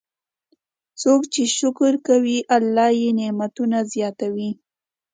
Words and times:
څوک 1.01 1.21
چې 1.33 1.43
شکر 1.57 1.93
کوي، 2.07 2.37
الله 2.57 2.89
یې 2.99 3.09
نعمتونه 3.19 3.77
زیاتوي. 3.93 4.51